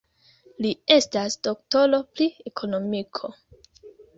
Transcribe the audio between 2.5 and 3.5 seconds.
ekonomiko.